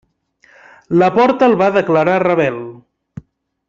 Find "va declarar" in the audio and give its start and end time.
1.61-2.19